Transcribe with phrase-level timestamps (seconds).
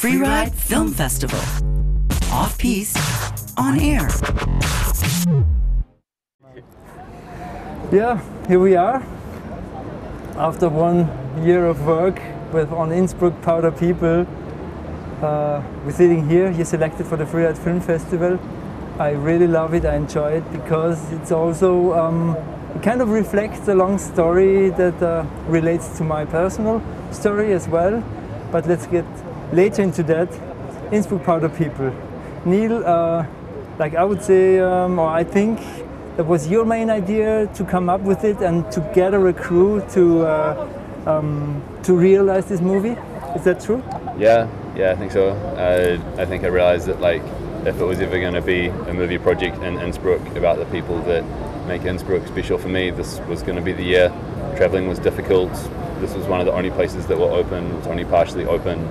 [0.00, 1.38] Freeride Film Festival.
[2.32, 2.96] Off piste,
[3.58, 4.08] on air.
[7.92, 8.18] Yeah,
[8.48, 9.04] here we are.
[10.36, 11.06] After one
[11.44, 12.18] year of work
[12.50, 14.26] with on Innsbruck Powder People,
[15.20, 16.50] uh, we're sitting here.
[16.50, 18.38] You're selected for the Freeride Film Festival.
[18.98, 19.84] I really love it.
[19.84, 22.38] I enjoy it because it's also um,
[22.74, 26.82] it kind of reflects a long story that uh, relates to my personal
[27.12, 28.02] story as well.
[28.50, 29.04] But let's get
[29.52, 30.28] later into that.
[30.92, 31.92] Innsbruck Powder People.
[32.44, 33.26] Neil, uh,
[33.78, 35.60] like I would say, um, or I think
[36.16, 39.84] that was your main idea to come up with it and to gather a crew
[39.92, 40.68] to uh,
[41.06, 42.96] um, to realize this movie.
[43.36, 43.82] Is that true?
[44.18, 45.30] Yeah, yeah, I think so.
[45.30, 47.22] Uh, I think I realized that like
[47.64, 51.00] if it was ever going to be a movie project in Innsbruck about the people
[51.02, 51.24] that
[51.66, 54.08] make Innsbruck special for me, this was going to be the year.
[54.56, 55.52] Traveling was difficult.
[56.00, 57.76] This was one of the only places that were open.
[57.76, 58.88] Was only partially open.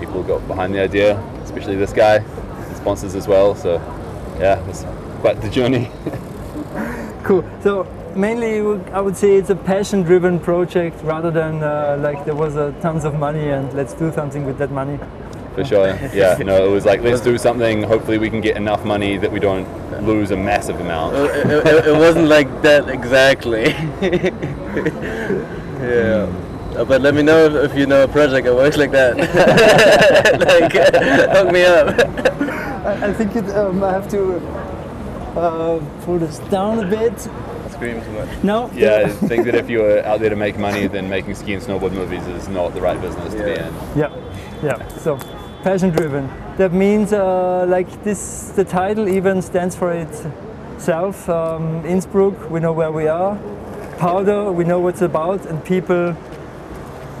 [0.00, 3.54] People got behind the idea, especially this guy, and sponsors as well.
[3.54, 3.74] So,
[4.38, 4.84] yeah, it's
[5.20, 5.90] quite the journey.
[7.24, 7.44] Cool.
[7.62, 7.84] So
[8.16, 8.60] mainly,
[8.92, 13.04] I would say it's a passion-driven project rather than uh, like there was a tons
[13.04, 14.98] of money and let's do something with that money.
[15.54, 15.88] For sure.
[16.14, 17.82] Yeah, no, it was like, let's do something.
[17.82, 19.66] Hopefully, we can get enough money that we don't
[20.06, 21.16] lose a massive amount.
[21.16, 23.64] it, it- it wasn't like that exactly.
[25.82, 26.26] yeah.
[26.78, 29.16] Uh, But let me know if, if you know a project that works like that.
[30.52, 30.72] like,
[31.36, 31.88] hook me up.
[32.86, 34.36] I, I think it, um, I have to
[35.36, 37.18] uh, pull this down a bit.
[37.70, 38.44] Scream too much.
[38.44, 38.70] No.
[38.74, 41.54] Yeah, I think that if you were out there to make money, then making ski
[41.54, 43.74] and snowboard movies is not the right business to be in.
[43.96, 44.14] Yeah,
[44.62, 44.88] yeah.
[44.98, 45.18] So
[45.62, 46.28] passion driven.
[46.58, 48.52] That means uh, like this.
[48.54, 51.28] The title even stands for itself.
[51.28, 53.36] Um, Innsbruck, we know where we are.
[53.98, 56.16] Powder, we know what's about, and people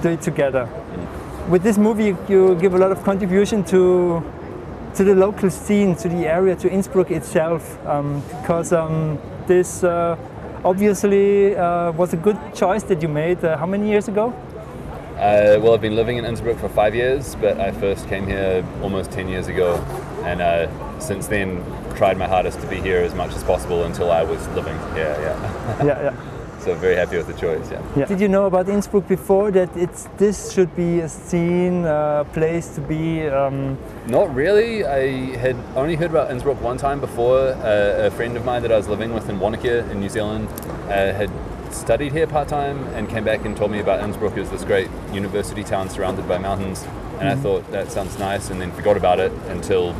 [0.02, 0.68] do it together.
[1.48, 4.22] With this movie, you give a lot of contribution to
[4.94, 10.16] to the local scene, to the area, to Innsbruck itself, um, because um, this uh,
[10.64, 13.44] obviously uh, was a good choice that you made.
[13.44, 14.34] Uh, how many years ago?
[15.18, 18.64] Uh, well, I've been living in Innsbruck for five years, but I first came here
[18.82, 19.74] almost 10 years ago,
[20.24, 21.64] and uh, since then
[21.96, 25.16] tried my hardest to be here as much as possible until I was living here.
[25.20, 25.84] Yeah.
[25.84, 26.16] yeah, yeah.
[26.68, 27.70] so very happy with the choice.
[27.70, 27.82] Yeah.
[27.96, 28.04] Yeah.
[28.04, 32.74] Did you know about Innsbruck before that it's this should be a scene, uh, place
[32.74, 33.26] to be?
[33.26, 34.84] Um, Not really.
[34.84, 37.38] I had only heard about Innsbruck one time before.
[37.38, 40.48] Uh, a friend of mine that I was living with in Wanaka in New Zealand
[40.88, 41.30] uh, had
[41.70, 44.90] studied here part time and came back and told me about Innsbruck as this great
[45.12, 46.86] university town surrounded by mountains.
[47.18, 49.94] And I thought that sounds nice, and then forgot about it until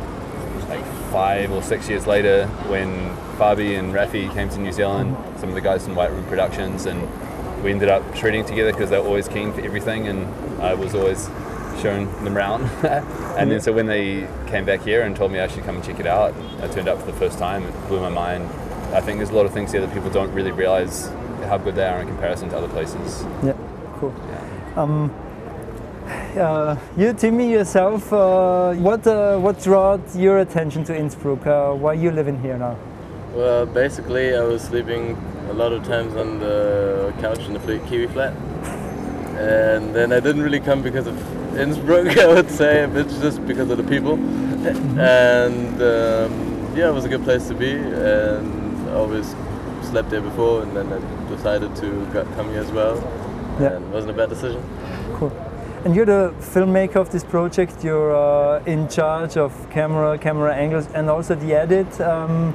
[0.69, 2.91] like five or six years later when
[3.39, 6.85] Fabi and Rafi came to New Zealand, some of the guys from White Room Productions,
[6.85, 7.01] and
[7.63, 10.27] we ended up shredding together because they're always keen for everything, and
[10.61, 11.29] I was always
[11.81, 12.63] showing them around.
[13.39, 15.85] and then so when they came back here and told me I should come and
[15.85, 17.63] check it out, I turned up for the first time.
[17.63, 18.43] It blew my mind.
[18.93, 21.07] I think there's a lot of things here that people don't really realize
[21.47, 23.23] how good they are in comparison to other places.
[23.41, 23.53] yeah,
[23.99, 24.13] cool.
[24.75, 25.15] Um,
[26.35, 31.47] uh, you, Timmy, yourself, uh, what uh, what brought your attention to Innsbruck?
[31.47, 32.75] Uh, why you living here now?
[33.33, 35.15] Well, basically, I was sleeping
[35.49, 38.33] a lot of times on the couch in the Kiwi flat.
[39.37, 41.15] And then I didn't really come because of
[41.57, 44.15] Innsbruck, I would say, but just because of the people.
[44.99, 47.71] And um, yeah, it was a good place to be.
[47.71, 49.35] And I always
[49.83, 51.89] slept there before, and then I decided to
[52.35, 52.95] come here as well.
[53.59, 53.73] Yeah.
[53.73, 54.61] And it wasn't a bad decision.
[55.13, 55.31] Cool.
[55.85, 57.83] And you're the filmmaker of this project.
[57.83, 62.01] You're uh, in charge of camera, camera angles, and also the edit.
[62.01, 62.53] Um,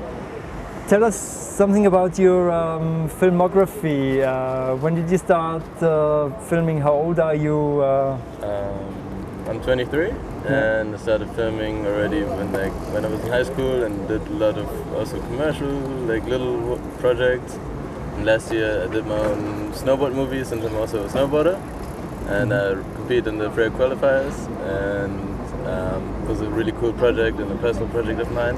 [0.89, 4.23] tell us something about your um, filmography.
[4.23, 6.81] Uh, when did you start uh, filming?
[6.81, 7.81] How old are you?
[7.81, 10.11] Uh, Um, I'm 23
[10.47, 14.27] and I started filming already when like when I was in high school and did
[14.27, 15.73] a lot of also commercial
[16.11, 17.59] like little projects.
[18.17, 21.57] And last year I did my own snowboard movies and I'm also a snowboarder.
[22.29, 24.37] And I competed in the Frey qualifiers
[24.77, 25.21] and
[25.67, 28.57] um, it was a really cool project and a personal project of mine.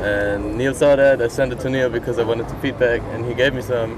[0.00, 1.20] And Neil saw that.
[1.20, 3.92] I sent it to Neil because I wanted some feedback, and he gave me some.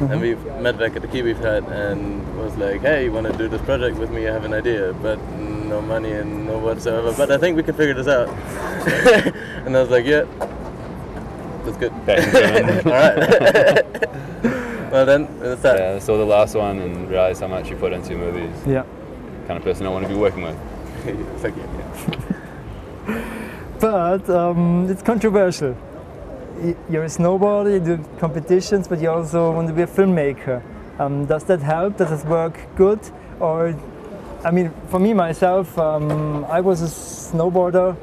[0.00, 0.20] And mm-hmm.
[0.20, 3.48] we met back at the Kiwi Flat and was like, "Hey, you want to do
[3.48, 4.26] this project with me?
[4.26, 7.12] I have an idea, but no money and no whatsoever.
[7.16, 8.28] But I think we can figure this out."
[9.66, 10.24] and I was like, "Yeah,
[11.64, 11.92] that's good."
[12.86, 13.12] All right.
[14.90, 15.78] well then, that's that.
[15.78, 18.54] Yeah, I saw the last one and realized how much you put into movies.
[18.66, 18.84] yeah.
[19.46, 20.56] Kind of person I want to be working with.
[21.40, 23.42] Thank you.
[23.82, 25.76] But um, it's controversial.
[26.88, 30.62] You're a snowboarder, you do competitions, but you also want to be a filmmaker.
[31.00, 31.96] Um, does that help?
[31.96, 33.00] Does it work good?
[33.40, 33.74] Or
[34.44, 37.96] I mean, for me myself, um, I was a snowboarder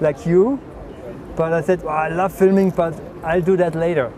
[0.00, 0.60] like you,
[1.34, 2.94] but I said, well, I love filming, but
[3.24, 4.12] I'll do that later.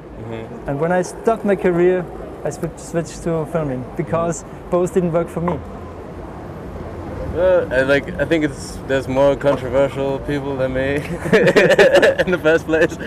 [0.67, 2.05] And when I stopped my career,
[2.45, 5.59] I switched, switched to filming because both didn't work for me.
[7.39, 8.09] Well, I like.
[8.19, 10.95] I think it's there's more controversial people than me
[12.25, 12.99] in the first place.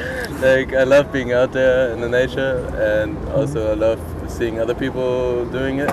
[0.42, 4.00] Like I love being out there in the nature, and also I love
[4.30, 5.92] seeing other people doing it,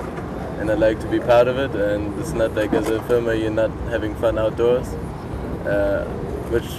[0.57, 1.71] and I like to be part of it.
[1.75, 4.87] And it's not like as a filmer you're not having fun outdoors,
[5.67, 6.05] uh,
[6.49, 6.69] which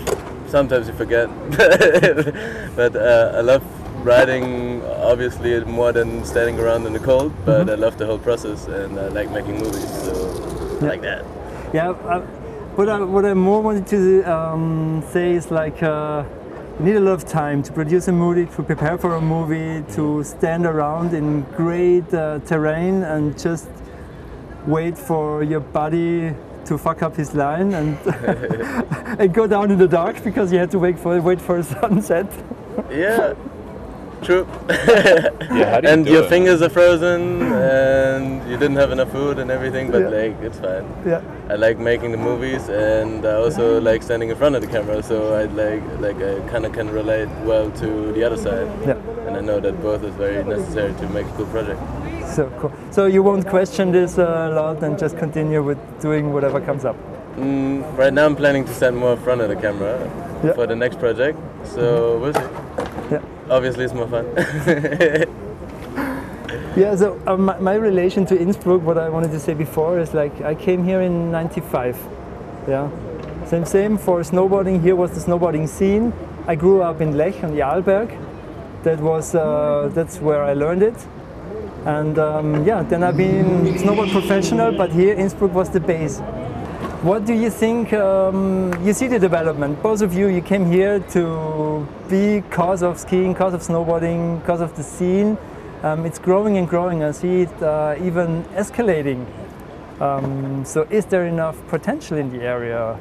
[0.51, 1.29] sometimes you forget.
[2.75, 3.63] but uh, I love
[4.03, 7.35] riding, obviously more than standing around in the cold.
[7.45, 11.40] But I love the whole process, and I like making movies, so I like that.
[11.73, 11.93] Yeah,
[12.75, 16.25] what I what I more wanted to um, say is like uh,
[16.79, 19.85] you need a lot of time to produce a movie, to prepare for a movie,
[19.95, 23.69] to stand around in great uh, terrain and just
[24.67, 26.35] wait for your buddy
[26.65, 27.99] to fuck up his line and
[29.21, 31.63] and go down in the dark because you had to wait for wait for a
[31.79, 32.27] sunset.
[32.91, 33.35] Yeah,
[34.23, 34.47] true.
[35.51, 36.29] Yeah, how do you and do your it?
[36.29, 40.09] fingers are frozen, and you didn't have enough food and everything, but Yeah.
[40.21, 40.85] like it's fine.
[41.05, 41.21] Yeah.
[41.49, 45.03] I like making the movies, and I also like standing in front of the camera.
[45.03, 48.97] So I like like I kind of can relate well to the other side, Yeah.
[49.27, 51.81] and I know that both is very necessary to make a cool project.
[52.37, 52.73] So cool.
[52.91, 56.85] So you won't question this uh, a lot and just continue with doing whatever comes
[56.85, 56.97] up.
[57.37, 59.99] Mm, right now, I'm planning to stand more in front of the camera
[60.45, 60.53] Yeah.
[60.55, 61.39] for the next project.
[61.65, 62.80] So we'll see.
[63.11, 63.23] Yeah.
[63.49, 65.37] Obviously, it's more fun.
[66.77, 70.15] Yeah, so uh, my, my relation to Innsbruck, what I wanted to say before is
[70.15, 71.99] like I came here in '95.
[72.69, 72.89] Yeah,
[73.45, 74.81] same same for snowboarding.
[74.81, 76.13] Here was the snowboarding scene.
[76.47, 78.17] I grew up in Lech on the Arlberg.
[78.85, 80.95] That was uh, that's where I learned it.
[81.87, 86.21] And um, yeah, then I've been snowboard professional, but here Innsbruck was the base.
[87.03, 87.95] What do you think?
[87.95, 89.83] Um, you see the development.
[89.83, 94.61] Both of you, you came here to be cause of skiing, cause of snowboarding, cause
[94.61, 95.39] of the scene.
[95.83, 97.03] Um, it's growing and growing.
[97.03, 99.25] I see it uh, even escalating.
[99.99, 103.01] Um, so, is there enough potential in the area?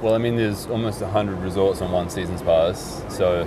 [0.00, 3.46] Well, I mean, there's almost 100 resorts on one season's pass, so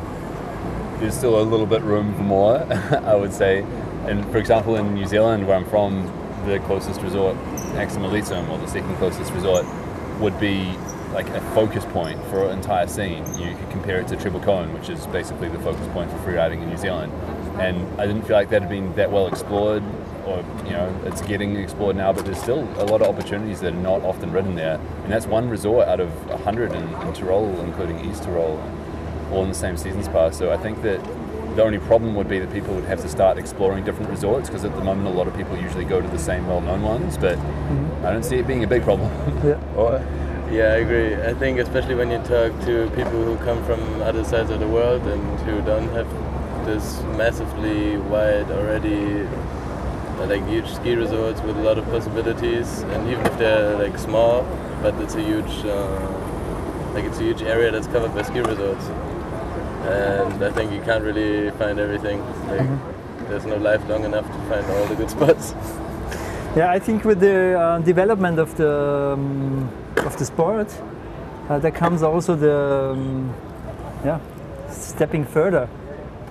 [1.00, 2.58] there's still a little bit room for more,
[3.04, 3.66] I would say.
[4.06, 6.06] And for example, in New Zealand, where I'm from,
[6.46, 7.36] the closest resort,
[7.74, 9.66] Axamer Lizum, or the second closest resort,
[10.20, 10.76] would be
[11.14, 13.26] like a focus point for an entire scene.
[13.40, 16.62] You could compare it to Treble Cone, which is basically the focus point for freeriding
[16.62, 17.12] in New Zealand.
[17.60, 19.84] And I didn't feel like that had been that well explored,
[20.26, 22.14] or you know, it's getting explored now.
[22.14, 25.26] But there's still a lot of opportunities that are not often ridden there, and that's
[25.26, 26.12] one resort out of
[26.44, 28.62] hundred in, in Tyrol, including East Tyrol,
[29.32, 30.38] all in the same seasons pass.
[30.38, 31.00] So I think that
[31.58, 34.64] the only problem would be that people would have to start exploring different resorts because
[34.64, 37.18] at the moment a lot of people usually go to the same well-known ones.
[37.18, 37.40] But
[38.06, 39.12] I don't see it being a big problem.
[39.44, 39.60] Yeah.
[39.76, 39.98] or,
[40.52, 41.16] Yeah, I agree.
[41.16, 44.68] I think especially when you talk to people who come from other sides of the
[44.68, 46.08] world and who don't have
[46.68, 49.28] this massively wide already
[50.28, 54.44] like huge ski resorts with a lot of possibilities and even if they're like small
[54.82, 58.90] but it's a huge uh, like it's a huge area that's covered by ski resorts
[59.88, 62.20] and I think you can't really find everything.
[62.48, 62.68] Like
[63.30, 65.54] there's no life long enough to find all the good spots.
[66.56, 70.74] Yeah, I think with the uh, development of the um, of the sport,
[71.50, 73.34] uh, there comes also the um,
[74.04, 74.20] yeah
[74.70, 75.70] stepping further,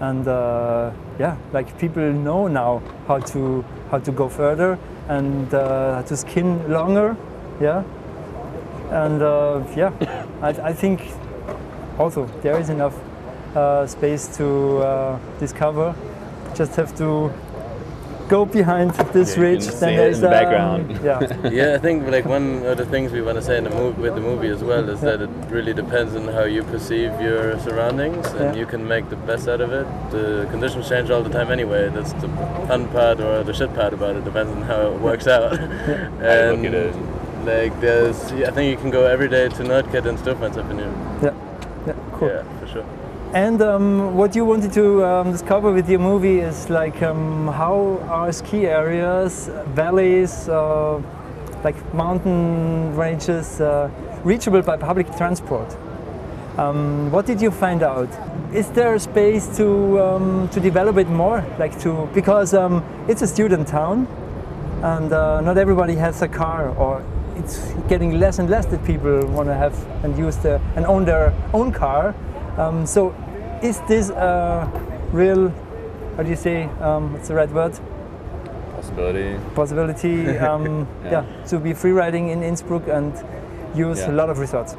[0.00, 6.02] and uh, yeah, like people know now how to how to go further and uh,
[6.02, 7.16] to skin longer,
[7.60, 7.84] yeah,
[8.90, 9.92] and uh, yeah,
[10.42, 11.02] I, I think
[11.98, 12.94] also there is enough
[13.56, 15.94] uh, space to uh, discover.
[16.54, 17.32] Just have to
[18.28, 19.62] go behind this Yeah, ridge.
[19.64, 21.00] can see then it there's in the um, background.
[21.04, 21.48] yeah.
[21.50, 24.00] yeah, I think like one of the things we want to say in the movie
[24.02, 27.58] with the movie as well is that it really depends on how you perceive your
[27.60, 28.60] surroundings, and Yeah.
[28.60, 29.86] you can make the best out of it.
[30.10, 31.88] The conditions change all the time anyway.
[31.88, 32.28] That's the
[32.68, 34.24] fun part or the shit part about it.
[34.24, 35.56] Depends on how it works out.
[35.58, 36.96] How you look at it.
[37.44, 40.76] Like there's, I think you can go every day to Nordkette and still find something
[40.76, 40.92] new.
[41.22, 41.32] Yeah,
[41.86, 42.28] yeah, cool.
[42.28, 42.86] Yeah, for sure.
[43.34, 47.98] And um, what you wanted to um, discover with your movie is like um, how
[48.08, 51.02] are ski areas, valleys, uh,
[51.64, 53.90] like mountain ranges uh,
[54.22, 55.76] reachable by public transport?
[56.56, 58.08] Um, what did you find out?
[58.54, 63.26] Is there space to um, to develop it more, like to because um, it's a
[63.26, 64.06] student town,
[64.82, 67.04] and uh, not everybody has a car, or
[67.36, 71.04] it's getting less and less that people want to have and use the and own
[71.04, 72.14] their own car.
[72.58, 73.14] Um, so,
[73.62, 74.68] is this a
[75.12, 75.52] real?
[76.16, 76.64] How do you say?
[76.80, 77.78] Um, what's the right word?
[78.76, 79.38] possibility.
[79.54, 81.10] possibility um, Yeah.
[81.24, 81.44] yeah.
[81.46, 83.12] to be free riding in Innsbruck and
[83.74, 84.10] use Yeah.
[84.10, 84.76] a lot of resorts.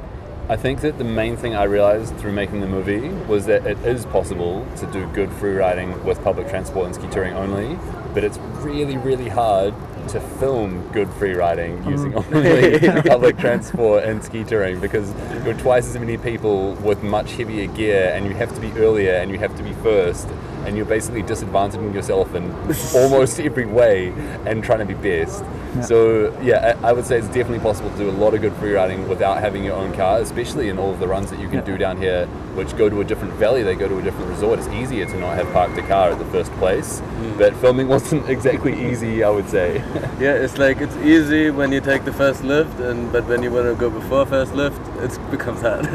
[0.50, 3.78] I think that the main thing I realized through making the movie was that it
[3.86, 7.78] is possible to do good free riding with public transport and ski touring only,
[8.14, 9.74] but it's really, really hard
[10.08, 11.92] to film good free riding mm.
[11.92, 15.14] using only public transport and ski touring because
[15.46, 19.14] you're twice as many people with much heavier gear and you have to be earlier
[19.14, 20.28] and you have to be first
[20.68, 22.52] and you're basically disadvantaging yourself in
[22.94, 24.10] almost every way
[24.46, 25.44] and trying to be best.
[25.88, 28.74] So yeah, I, would say it's definitely possible to do a lot of good free
[28.74, 31.60] riding without having your own car, especially in all of the runs that you can
[31.60, 31.66] Yeah.
[31.66, 34.60] do down here, which go to a different valley, they go to a different resort.
[34.60, 37.38] It's easier to not have parked a car at the first place, mm.
[37.38, 39.84] but filming wasn't exactly easy, I would say.
[40.20, 43.52] Yeah, it's like it's easy when you take the first lift, and but when you
[43.52, 45.86] want to go before first lift, it becomes hard.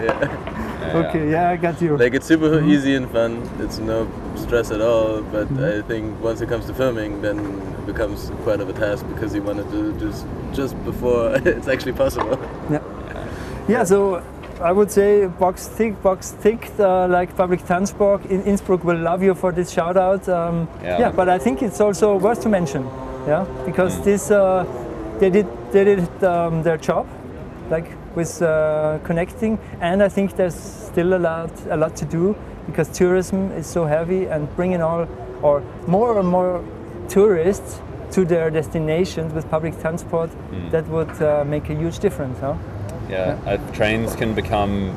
[0.00, 0.61] yeah,
[0.94, 1.96] Okay, yeah, I got you.
[1.96, 3.42] like it's super easy and fun.
[3.60, 5.22] It's no stress at all.
[5.22, 9.06] But I think once it comes to filming, then it becomes quite of a task
[9.14, 12.38] because you want to do just just before it's actually possible.
[12.70, 12.80] Yeah.
[13.68, 14.22] Yeah, so
[14.60, 19.22] I would say box tick, box ticked, uh, like public transport in Innsbruck will love
[19.22, 20.28] you for this shout out.
[20.28, 20.98] Um, Yeah.
[21.00, 21.12] yeah.
[21.12, 22.82] but I think it's also worth to mention,
[23.26, 24.64] yeah, because this uh,
[25.20, 27.06] they did they did um, their job,
[27.70, 32.34] like with uh, connecting, and I think there's still a lot a lot to do
[32.66, 35.06] because tourism is so heavy and bringing all
[35.42, 36.62] or more and more
[37.08, 37.80] tourists
[38.12, 40.30] to their destinations with public transport
[40.70, 42.54] that would uh, make a huge difference, huh?
[43.08, 44.94] Yeah, uh, trains can become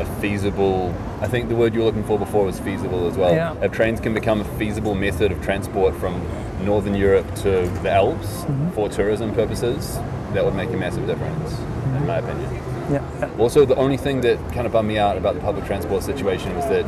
[0.00, 0.92] a feasible.
[1.20, 3.34] I think the word you were looking for before was feasible as well.
[3.34, 3.54] Yeah.
[3.64, 6.20] If trains can become a feasible method of transport from
[6.64, 7.50] northern Europe to
[7.82, 8.70] the Alps Mm-hmm.
[8.70, 9.96] for tourism purposes,
[10.34, 11.56] that would make a massive difference,
[12.00, 12.54] in my opinion.
[12.90, 13.30] Yeah, yeah.
[13.38, 16.54] Also, the only thing that kind of bummed me out about the public transport situation
[16.56, 16.86] was that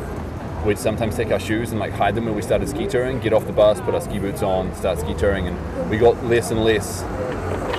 [0.65, 3.33] we'd sometimes take our shoes and like hide them when we started ski touring, get
[3.33, 6.51] off the bus, put our ski boots on, start ski touring, and we got less
[6.51, 7.03] and less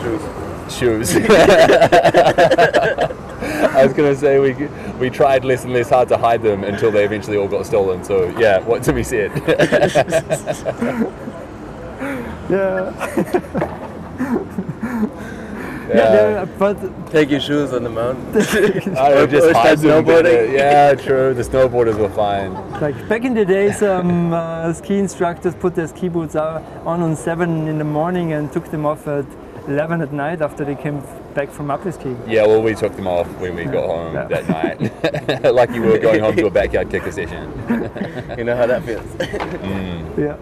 [0.03, 0.23] shoes.
[0.73, 1.17] Shoes.
[3.75, 4.53] I was gonna say we
[4.99, 8.05] we tried less and less hard to hide them until they eventually all got stolen.
[8.05, 9.33] So yeah, what Timmy said.
[12.51, 12.93] Yeah,
[15.97, 16.77] yeah, yeah, but
[17.11, 18.27] Take your shoes on the mountain.
[18.97, 20.05] I don't just Or start them.
[20.05, 20.53] but, snowboarding.
[20.53, 21.35] Yeah, true.
[21.35, 22.53] The snowboarders were fine.
[22.81, 26.63] like back in the days, um, uh, ski instructors put their ski boots on
[27.03, 29.27] on seven in the morning and took them off at
[29.69, 31.01] eleven at night after they came
[31.35, 32.19] back from après skiing.
[32.29, 34.29] Yeah, well, we took them off when we got home Yeah.
[34.35, 35.53] that night.
[35.61, 37.47] like you were going home to a backyard kicker session.
[38.39, 39.07] you know how that feels.
[40.19, 40.37] Yeah,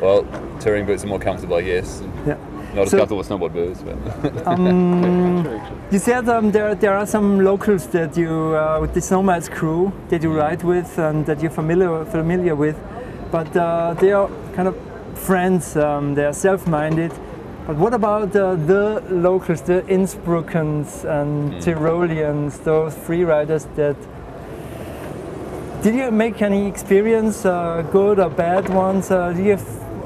[0.00, 0.24] Well,
[0.60, 2.02] touring boots are more comfortable, I guess.
[2.26, 2.36] yeah.
[2.74, 3.96] Not So- comfortable as snowboard boots, but
[5.92, 9.92] You said um, there there are some locals that you uh, with this Nomads crew
[10.08, 12.76] that you ride with and that you're familiar familiar with,
[13.30, 14.74] but uh, they are kind of
[15.14, 15.76] friends.
[15.76, 17.12] Um, they are self-minded.
[17.66, 23.96] But what about uh, the locals, the Innsbruckans and Tyroleans, those free riders that?
[25.82, 29.10] Did you make any experience, uh, good or bad ones?
[29.10, 29.58] Uh, do you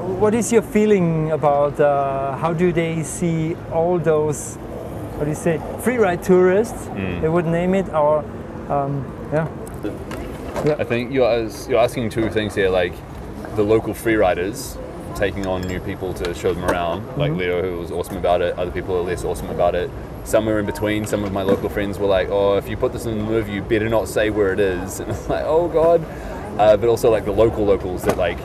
[0.07, 4.55] what is your feeling about uh, how do they see all those,
[5.15, 6.87] what do you say, free ride tourists?
[7.21, 8.19] They would name it, or
[8.69, 9.47] um, yeah,
[10.79, 12.93] I think you're, as- you're asking two things here, like
[13.55, 14.77] the local freeriders
[15.15, 18.57] taking on new people to show them around, like Leo, who was awesome about it.
[18.57, 19.89] Other people are less awesome about it.
[20.23, 23.05] Somewhere in between, some of my local friends were like, "Oh, if you put this
[23.05, 26.05] in the movie, you better not say where it is." And it's like, "Oh God!"
[26.59, 28.37] Uh, but also like the local locals that like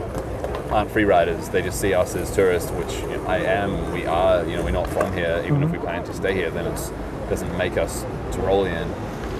[0.72, 1.48] aren't free riders.
[1.50, 3.92] They just see us as tourists, which you know, I am.
[3.92, 4.44] We are.
[4.44, 5.42] You know, we're not from here.
[5.44, 6.92] Even if we plan to stay here, then it
[7.28, 8.86] doesn't make us Tyrolean.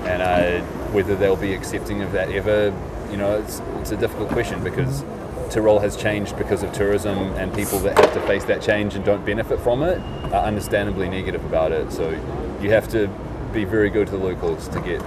[0.05, 2.75] And uh, whether they'll be accepting of that ever,
[3.11, 5.05] you know, it's it's a difficult question because
[5.51, 9.05] Tyrol has changed because of tourism, and people that have to face that change and
[9.05, 9.99] don't benefit from it
[10.33, 11.93] are understandably negative about it.
[11.93, 12.11] So
[12.61, 13.09] you have to
[13.53, 15.03] be very good to the locals to get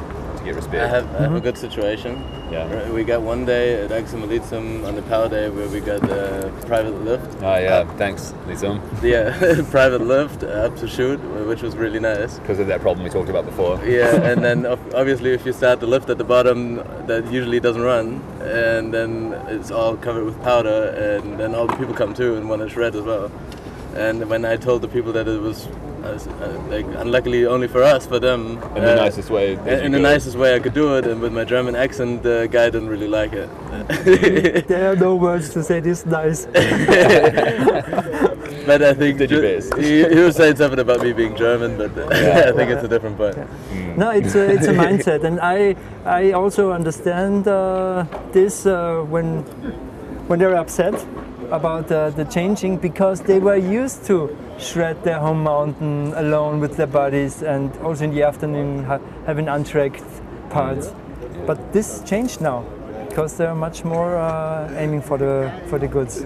[0.46, 0.84] get respect.
[0.84, 2.24] I have, I have a good situation.
[2.52, 2.72] Yeah.
[2.72, 6.54] Right, We got one day at Malitzum on the power day where we got a
[6.66, 7.42] private lift.
[7.42, 8.80] Oh yeah, uh, thanks, Lisa.
[9.04, 12.40] Yeah, private lift uh, up to shoot, which was really nice.
[12.40, 13.84] Because of that problem we talked about before.
[13.86, 16.76] Yeah, and then obviously if you start the lift at the bottom,
[17.08, 21.76] that usually doesn't run, and then it's all covered with powder, and then all the
[21.76, 23.32] people come too and want to shred as well.
[23.96, 25.68] And when I told the people that it was
[26.06, 29.54] uh, s- uh, like unluckily only for us, for them, In the uh, nicest way.
[29.86, 32.70] in the nicest way I could do it, and with my German accent, the guy
[32.70, 33.50] didn't really like it.
[34.68, 36.46] there are no words to say this nice.
[38.66, 41.78] but I think Did your ju- He, he was saying something about me being German,
[41.78, 42.46] but yeah.
[42.48, 43.38] I think it's a different point.
[43.98, 49.44] No, it's a, it's a mindset, and I I also understand uh, this uh, when
[50.28, 50.94] when they're upset
[51.52, 56.78] about uh, the changing because they were used to shred their home mountain alone with
[56.78, 60.04] their buddies and also in the afternoon ha- having untracked
[60.50, 60.94] parts.
[61.46, 62.66] But this changed now
[63.10, 66.24] because they're much more uh, aiming for the for the goods.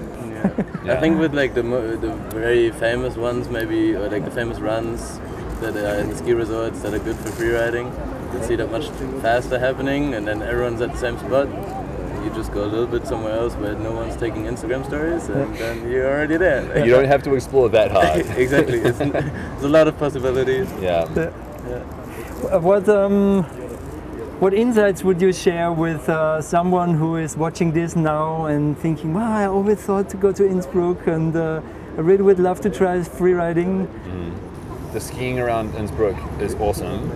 [0.85, 5.19] I think with like the the very famous ones, maybe or like the famous runs
[5.61, 7.87] that are in the ski resorts that are good for free riding,
[8.33, 8.87] you see that much
[9.21, 11.47] faster happening, and then everyone's at the same spot.
[12.23, 15.55] You just go a little bit somewhere else where no one's taking Instagram stories, and
[15.55, 16.85] then you're already there.
[16.85, 18.25] You don't have to explore that hard.
[18.37, 18.79] exactly.
[18.79, 20.67] It's, there's a lot of possibilities.
[20.81, 21.03] yeah.
[22.51, 23.43] Uh, What um,
[24.39, 29.13] what insights would you share with uh, someone who is watching this now and thinking,
[29.13, 31.61] "Wow, I always thought to go to Innsbruck, and uh,
[31.97, 33.87] I really would love to try free riding."
[34.91, 37.09] The skiing around Innsbruck is awesome.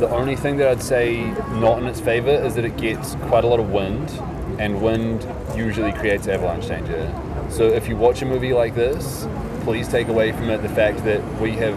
[0.00, 1.22] The only thing that I'd say
[1.60, 4.10] not in its favor is that it gets quite a lot of wind,
[4.58, 7.12] and wind usually creates avalanche danger.
[7.50, 9.28] So if you watch a movie like this,
[9.64, 11.76] please take away from it the fact that we have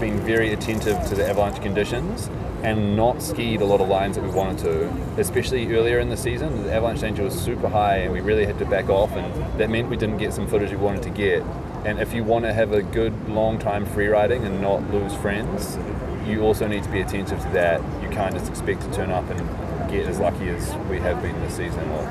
[0.00, 2.28] been very attentive to the avalanche conditions
[2.64, 6.16] and not skied a lot of lines that we wanted to, especially earlier in the
[6.16, 6.64] season.
[6.64, 9.70] The avalanche danger was super high, and we really had to back off, and that
[9.70, 11.44] meant we didn't get some footage we wanted to get.
[11.84, 15.14] And if you want to have a good long time free riding and not lose
[15.14, 15.78] friends,
[16.26, 17.80] you also need to be attentive to that.
[18.02, 21.38] You can't just expect to turn up and get as lucky as we have been
[21.40, 22.02] this season, or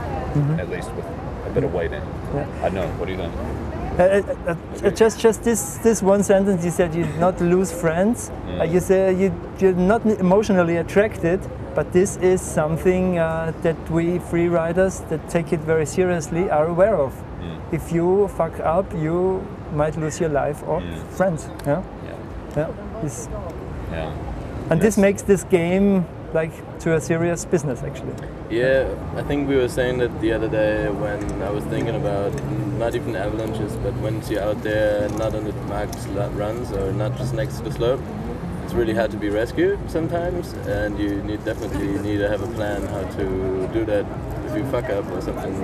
[0.59, 1.05] at least with
[1.45, 2.01] a bit of waiting.
[2.61, 2.87] I don't know.
[2.97, 3.33] What do you think?
[3.99, 8.31] Uh, uh, uh, just just this this one sentence you said you not lose friends.
[8.59, 11.39] Uh, you say you you're not emotionally attracted,
[11.75, 16.67] but this is something uh, that we free riders that take it very seriously are
[16.67, 17.13] aware of.
[17.71, 21.49] If you fuck up, you might lose your life or friends.
[21.65, 21.83] Yeah,
[22.55, 22.67] Yeah.
[23.91, 24.11] yeah.
[24.69, 28.13] And this makes this game like to a serious business actually.
[28.51, 32.33] Yeah, I think we were saying that the other day when I was thinking about
[32.77, 35.97] not even avalanches, but once you're out there, not on the marked
[36.35, 38.01] runs or not just next to the slope,
[38.63, 42.47] it's really hard to be rescued sometimes, and you need definitely need to have a
[42.53, 44.05] plan how to do that
[44.47, 45.55] if you fuck up or something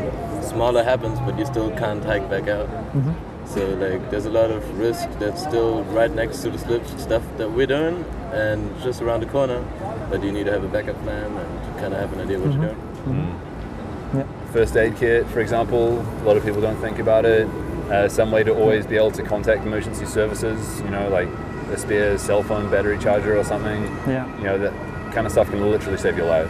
[0.41, 2.67] smaller happens, but you still can't hike back out.
[2.67, 3.34] Mm-hmm.
[3.47, 7.23] So like, there's a lot of risk that's still right next to the slip stuff
[7.37, 8.03] that we're doing,
[8.33, 9.63] and just around the corner.
[10.09, 12.53] But you need to have a backup plan and kind of have an idea what
[12.53, 13.11] you're mm-hmm.
[13.11, 13.23] doing.
[13.23, 14.17] Mm-hmm.
[14.17, 14.19] Mm.
[14.19, 14.51] Yeah.
[14.51, 17.47] First aid kit, for example, a lot of people don't think about it.
[17.89, 18.61] Uh, some way to mm-hmm.
[18.61, 21.27] always be able to contact emergency services, you know, like
[21.71, 23.83] a spare cell phone battery charger or something.
[24.07, 24.25] Yeah.
[24.37, 24.73] You know, that
[25.13, 26.49] kind of stuff can literally save your life.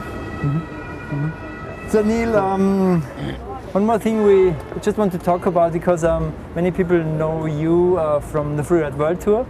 [1.92, 3.02] So Neil, um,
[3.76, 7.98] one more thing we just want to talk about because um, many people know you
[7.98, 9.46] uh, from the Freeride World Tour.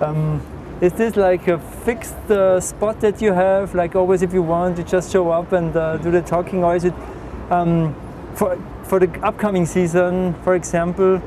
[0.00, 0.40] Um,
[0.80, 3.74] is this like a fixed uh, spot that you have?
[3.74, 6.76] Like always, if you want, you just show up and uh, do the talking, or
[6.76, 6.94] is it
[7.50, 7.96] um,
[8.36, 11.20] for for the upcoming season, for example?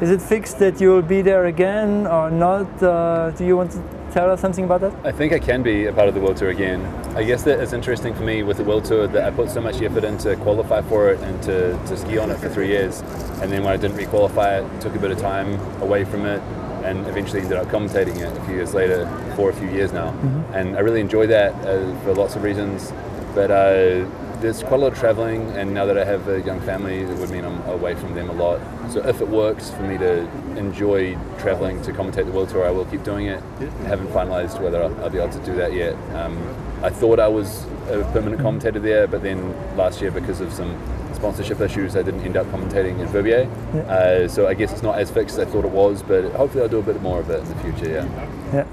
[0.00, 2.80] Is it fixed that you'll be there again or not?
[2.80, 4.94] Uh, do you want to tell us something about that?
[5.04, 6.84] I think I can be a part of the World Tour again.
[7.16, 9.60] I guess that it's interesting for me with the World Tour that I put so
[9.60, 12.68] much effort in to qualify for it and to, to ski on it for three
[12.68, 13.00] years.
[13.40, 16.40] And then when I didn't re-qualify it, took a bit of time away from it
[16.84, 20.10] and eventually ended up commentating it a few years later for a few years now.
[20.52, 22.92] And I really enjoy that uh, for lots of reasons.
[23.34, 24.04] But uh,
[24.42, 27.16] there's quite a lot of traveling, and now that I have a young family, it
[27.18, 28.60] would mean I'm away from them a lot.
[28.90, 30.28] So if it works for me to
[30.58, 33.42] enjoy traveling to commentate the World Tour, I will keep doing it.
[33.60, 35.94] I haven't finalised whether I'll, I'll be able to do that yet.
[36.16, 36.36] Um,
[36.82, 40.76] I thought I was a permanent commentator there, but then last year, because of some
[41.14, 43.48] sponsorship issues, I didn't end up commentating in Verbier.
[43.88, 46.64] Uh, so I guess it's not as fixed as I thought it was, but hopefully
[46.64, 47.88] I'll do a bit more of it in the future.
[47.88, 48.52] Yeah.
[48.52, 48.66] Yeah.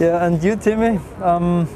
[0.00, 1.68] Yeah, and you, Timmy, um,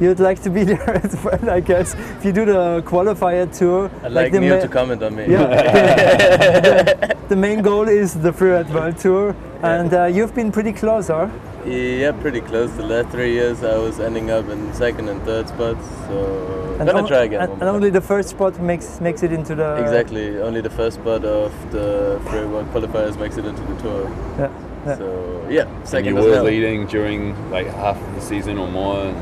[0.00, 1.94] you'd like to be there as well, I guess.
[1.94, 5.26] If you do the qualifier tour, I'd like, the Neil to comment on me.
[5.30, 5.46] Yeah,
[6.60, 11.08] the, the main goal is the Freeride World Tour, and uh, you've been pretty close,
[11.08, 11.28] huh?
[11.66, 12.70] Yeah, pretty close.
[12.72, 15.86] The last three years, I was ending up in second and third spots.
[16.08, 17.40] So And gonna try again.
[17.40, 20.36] And, one and only the first spot makes makes it into the Exactly.
[20.42, 24.10] Only the first spot of the Free World qualifiers makes it into the tour.
[24.38, 24.50] Yeah,
[24.86, 24.96] yeah.
[24.98, 26.44] So yeah, And you were well.
[26.44, 29.14] leading during like half of the season or more.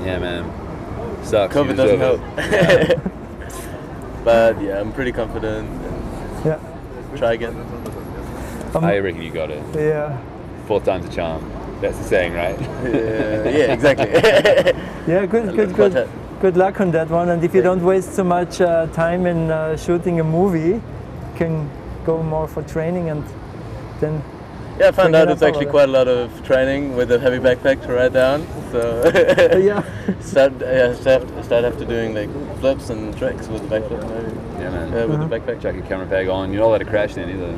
[0.00, 1.24] And yeah, man.
[1.24, 1.54] Sucks.
[1.54, 2.38] COVID doesn't deserve help.
[2.38, 3.00] it.
[4.24, 5.68] but yeah, I'm pretty confident.
[6.44, 6.58] Yeah.
[7.16, 7.56] try again.
[8.74, 9.62] Um, I reckon you got it.
[9.74, 10.18] yeah.
[10.66, 11.50] Fourth time's a charm.
[11.80, 12.58] That's the saying, right?
[12.80, 14.10] Uh, yeah, exactly.
[15.06, 16.08] Yeah, good, good, good.
[16.40, 17.28] Good luck on that one.
[17.30, 20.82] And if you don't waste so much uh, time in uh, shooting a movie, you
[21.36, 21.68] can
[22.04, 23.24] go more for training and
[24.00, 24.22] then
[24.80, 27.18] Yeah, I found out up it's actually or- quite a lot of training with a
[27.18, 28.46] heavy backpack to ride down.
[28.72, 29.10] So
[29.58, 29.82] yeah.
[30.20, 34.34] start, yeah, start, start after doing like flips and tricks with the backflip maybe.
[34.58, 34.92] Yeah, man.
[34.92, 35.26] Yeah, with Uh-huh.
[35.28, 35.60] the backpack.
[35.60, 36.50] Chuck your camera bag on.
[36.50, 37.50] You're not allowed to crash then either.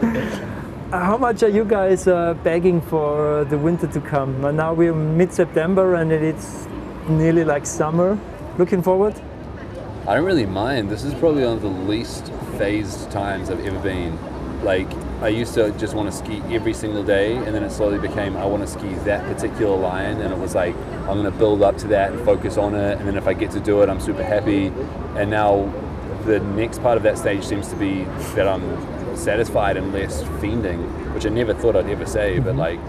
[0.92, 4.44] Uh, How much are you guys uh, begging for the winter to come?
[4.44, 6.68] Uh, Now we're mid-September and it's
[7.08, 8.16] nearly like summer.
[8.56, 9.14] Looking forward?
[10.06, 10.88] I don't really mind.
[10.88, 14.16] This is probably one of the least phased times I've ever been.
[14.62, 14.88] Like,
[15.22, 18.36] I used to just want to ski every single day, and then it slowly became
[18.36, 21.62] I want to ski that particular line, and it was like I'm going to build
[21.62, 23.88] up to that and focus on it, and then if I get to do it,
[23.88, 24.66] I'm super happy.
[25.16, 25.72] And now
[26.26, 31.14] the next part of that stage seems to be that I'm satisfied and less fiending,
[31.14, 32.58] which I never thought I'd ever say, but mm-hmm.
[32.58, 32.80] like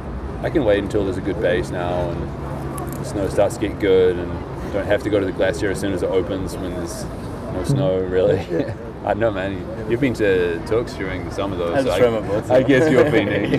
[0.44, 3.80] I can wait until there's a good base now and the snow starts to get
[3.80, 4.30] good and
[4.74, 7.06] don't have to go to the glacier as soon as it opens when there's
[7.54, 8.74] no snow really.
[9.08, 11.74] I don't know man, You- you've been to talks during the summer though.
[11.74, 13.52] I've so swum I, a I guess you're fiending.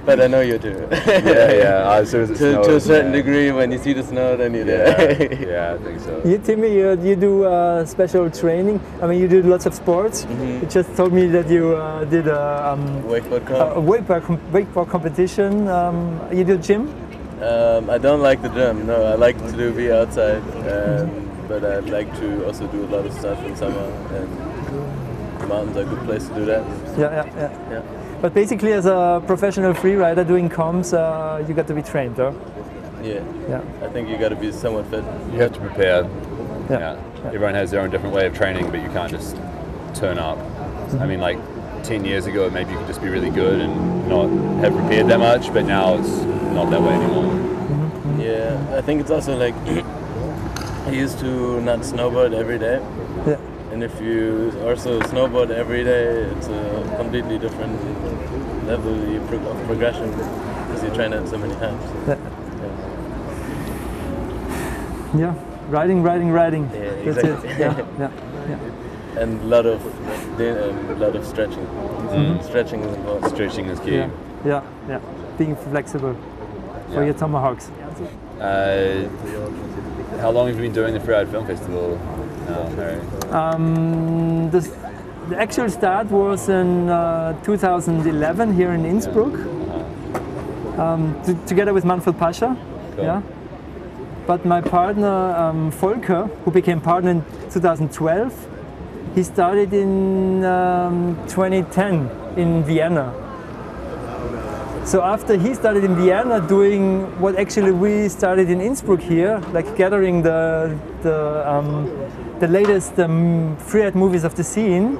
[0.06, 0.88] But I know you do.
[0.90, 1.92] yeah, yeah.
[2.00, 3.18] As soon as it to, to a certain yeah.
[3.20, 5.44] degree, when you see the snow, then you're Yeah, there.
[5.52, 6.22] yeah, I think so.
[6.24, 8.80] You, Timmy, you, you do uh, special training.
[9.02, 10.24] I mean, you do lots of sports.
[10.24, 10.60] Mm-hmm.
[10.64, 13.86] You just told me that you uh, did a, um, Wakeboard a comp.
[13.86, 15.68] wakeboard, com- wakeboard competition.
[15.68, 16.88] Um, you do gym?
[17.42, 18.86] Um, I don't like the gym.
[18.86, 22.90] No, I like to do be outside, um, but I'd like to also do a
[22.94, 23.80] lot of stuff in summer,
[24.12, 26.64] and mountains are a good place to do that.
[26.98, 27.70] Yeah, yeah, yeah.
[27.70, 27.82] Yeah.
[28.20, 32.34] But basically, as a professional freerider doing comms, uh, you got to be trained, though.
[33.02, 33.24] Yeah.
[33.48, 33.62] Yeah.
[33.82, 35.04] I think you got to be somewhat fit.
[35.32, 36.02] You have to prepare.
[36.68, 36.78] Yeah.
[36.78, 37.26] Yeah.
[37.26, 39.36] Everyone has their own different way of training, but you can't just
[39.94, 40.38] turn up.
[41.00, 41.38] I mean, like
[41.84, 44.28] 10 years ago, maybe you could just be really good and not
[44.60, 46.08] have prepared that much, but now it's
[46.54, 47.34] not that way anymore.
[48.18, 48.76] Yeah.
[48.76, 49.54] I think it's also like
[50.88, 52.80] I used to not snowboard every day,
[53.26, 53.36] Yeah.
[53.72, 57.76] and if you also snowboard every day, it's a completely different
[58.66, 58.94] level
[59.50, 61.82] of progression because you train it so many times.
[62.08, 62.16] Yeah.
[65.18, 65.34] Yeah.
[65.68, 66.64] Riding, riding, riding.
[66.72, 67.50] Yeah, That's exactly.
[67.50, 67.58] it.
[67.58, 68.10] Yeah, yeah,
[68.48, 69.20] yeah.
[69.22, 69.80] and a lot of
[70.40, 71.66] a lot of stretching.
[72.42, 73.32] Stretching is important.
[73.34, 73.96] Stretching is key.
[73.96, 74.10] Yeah,
[74.46, 75.00] yeah, yeah.
[75.36, 76.16] Being flexible
[76.88, 77.04] for Yeah.
[77.04, 77.70] your tomahawks.
[78.40, 79.08] Uh,
[80.16, 81.96] how long have you been doing the Freeride Film Festival
[82.48, 83.00] now, Harry?
[83.30, 84.68] Um, this,
[85.28, 89.34] the actual start was in uh, 2011 here in Innsbruck,
[90.78, 92.56] um, t- together with Manfred Pascha.
[92.96, 93.04] Cool.
[93.04, 93.22] Yeah.
[94.26, 98.48] But my partner um, Volker, who became partner in 2012,
[99.14, 103.12] he started in um, 2010 in Vienna.
[104.88, 109.76] So after he started in Vienna doing what actually we started in Innsbruck here, like
[109.76, 111.90] gathering the the, um,
[112.40, 114.96] the latest um, freeride movies of the scene,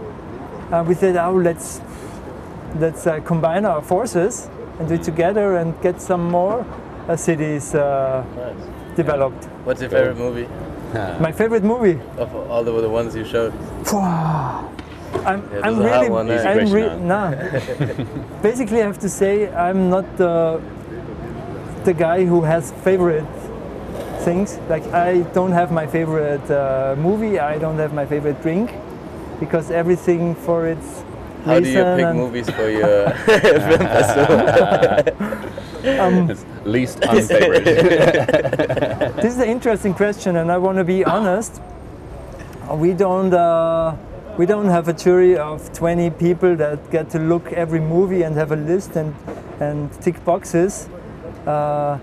[0.71, 1.81] uh, we said, oh, let's
[2.79, 6.67] let's uh, combine our forces and do it together and get some more
[7.09, 8.95] uh, cities uh, Nice.
[8.95, 9.45] developed.
[9.65, 10.49] What's your favorite movie
[11.19, 11.99] My favorite movie.
[12.19, 13.55] of all the, the ones you showed?
[15.25, 16.43] I'm, Yeah, I'm those are hard really, one, eh?
[16.51, 17.31] I'm re- nah.
[18.43, 20.61] Basically, I have to say I'm not the
[21.85, 23.25] the guy who has favorite
[24.25, 24.59] things.
[24.69, 27.39] Like I don't have my favorite uh, movie.
[27.39, 28.75] I don't have my favorite drink
[29.41, 31.03] because everything for its
[31.45, 34.39] How do you pick movies for your film festival?
[36.31, 37.65] It's least unfavorite.
[39.17, 41.61] This is an interesting question, and I want to be honest.
[42.75, 43.97] We don't uh,
[44.39, 48.37] we don't have a jury of 20 people that get to look every movie and
[48.37, 49.13] have a list and
[49.61, 50.89] and tick boxes.
[51.45, 51.99] Uh,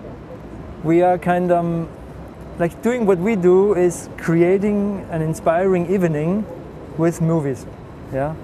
[0.84, 1.88] we are kind of
[2.58, 6.44] like doing what we do is creating an inspiring evening
[6.98, 7.66] with movies.
[8.12, 8.34] Yeah.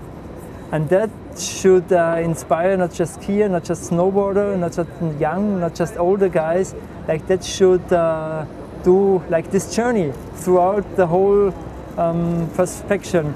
[0.70, 5.74] And that should uh, inspire not just skier, not just snowboarder, not just young, not
[5.74, 6.74] just older guys.
[7.06, 8.46] Like that should uh,
[8.84, 11.52] do like this journey throughout the whole
[11.98, 13.34] um, perspection.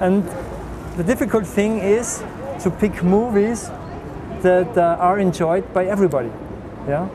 [0.00, 0.24] And
[0.96, 2.22] the difficult thing is
[2.60, 3.70] to pick movies
[4.42, 6.30] that uh, are enjoyed by everybody.
[6.86, 7.08] Yeah.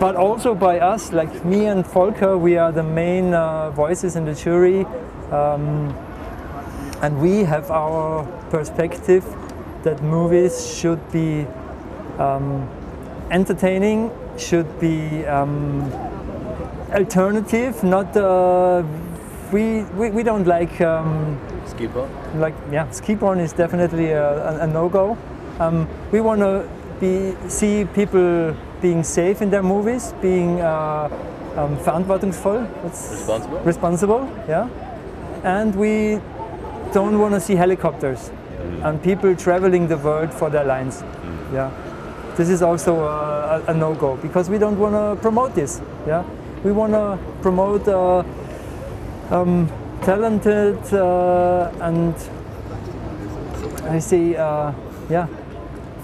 [0.00, 4.24] But also by us, like me and Volker, we are the main uh, voices in
[4.24, 4.84] the jury.
[5.30, 5.96] Um,
[7.02, 9.24] and we have our perspective
[9.82, 11.46] that movies should be
[12.18, 12.68] um,
[13.30, 15.90] entertaining, should be um,
[16.92, 18.82] alternative, not uh,
[19.54, 21.88] we, we, we don't like um, Ski
[22.44, 25.16] like yeah ski porn is definitely a, a, a no-go.
[25.60, 26.68] Um, we want to
[27.00, 31.08] be see people being safe in their movies being uh,
[31.56, 32.66] um, verantwortungsvoll.
[32.82, 33.58] What's- Responsible?
[33.60, 34.68] responsible yeah.
[35.44, 36.20] And we
[36.92, 38.30] don't want to see helicopters
[38.82, 41.02] and people traveling the world for their lines.
[41.52, 41.70] Yeah,
[42.36, 45.80] this is also a, a, a no-go because we don't want to promote this.
[46.06, 46.24] Yeah,
[46.64, 48.24] we want to promote uh,
[49.34, 49.68] um,
[50.02, 52.14] talented uh, and
[53.84, 54.72] I see, uh,
[55.10, 55.26] yeah,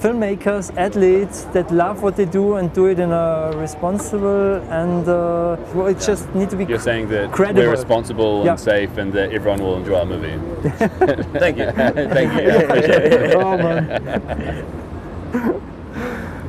[0.00, 5.56] filmmakers, athletes that love what they do and do it in a responsible and uh,
[5.74, 7.62] well, it just need to be You're saying that Credible.
[7.62, 8.52] we're responsible Yeah.
[8.52, 10.36] and safe and that everyone will enjoy our movie.
[11.38, 11.70] Thank you.
[11.72, 12.50] Thank you.
[12.50, 13.34] I appreciate it.
[13.36, 13.86] oh man.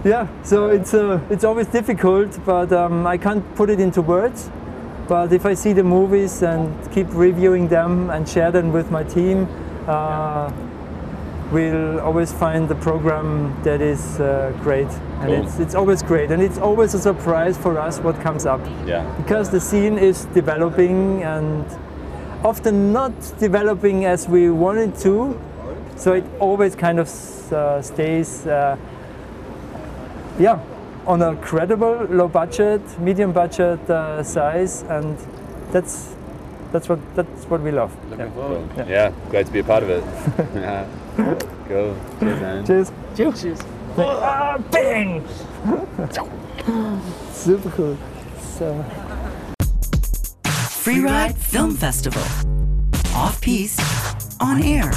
[0.03, 4.49] yeah, so it's uh, it's always difficult, but um, I can't put it into words.
[5.11, 9.03] But if I see the movies and keep reviewing them and share them with my
[9.03, 9.45] team,
[9.85, 10.49] uh,
[11.51, 14.87] we'll always find the program that is uh, great,
[15.19, 15.43] and Cool.
[15.43, 19.03] it's it's always great, and it's always a surprise for us what comes up Yeah.
[19.17, 21.65] because the scene is developing and
[22.45, 25.35] often not developing as we wanted to.
[25.97, 27.07] So it always kind of
[27.51, 28.77] uh, stays, uh,
[30.39, 30.57] yeah,
[31.07, 35.17] on a credible, low budget, medium budget uh, size, and
[35.71, 36.15] that's
[36.71, 37.91] that's what that's what we love.
[38.09, 38.69] Looking forward.
[38.75, 38.87] Cool.
[38.87, 39.11] Yeah.
[39.29, 40.03] glad to be a part of it.
[40.55, 40.85] yeah.
[41.67, 41.95] Cool.
[42.19, 42.65] Cheers, man.
[42.65, 42.91] Cheers.
[43.41, 43.59] Cheers.
[43.97, 45.23] Ah, bang!
[47.33, 47.97] Super cool.
[48.39, 48.85] So.
[50.83, 52.23] Freeride Film Festival.
[53.13, 53.81] Off piste,
[54.39, 54.91] on air.